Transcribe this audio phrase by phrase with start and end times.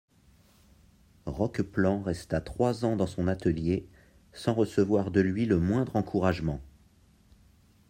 [1.27, 3.87] Roqueplan resta trois ans dans son atelier
[4.33, 6.59] sans recevoir de lui le moindre encouragement.